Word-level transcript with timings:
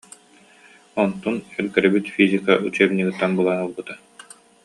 Онтун 1.01 1.35
эргэрбит 1.57 2.05
физика 2.15 2.53
учебнигыттан 2.67 3.31
булан 3.41 3.59
ылбыта 3.67 3.93